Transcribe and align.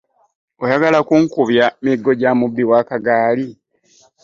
Oyagala 0.63 0.99
kunkubya 1.07 1.65
miggo 1.83 2.11
gya 2.19 2.31
mubbi 2.39 2.63
w'akagaali? 2.69 3.47